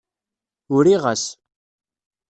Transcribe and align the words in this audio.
Uriɣ-as. 0.75 1.25